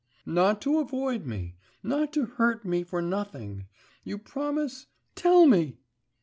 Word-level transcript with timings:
'Not 0.25 0.63
to 0.63 0.79
avoid 0.79 1.27
me... 1.27 1.57
not 1.83 2.11
to 2.13 2.25
hurt 2.25 2.65
me 2.65 2.83
for 2.83 3.03
nothing. 3.03 3.67
You 4.03 4.17
promise? 4.17 4.87
tell 5.13 5.45
me! 5.45 5.77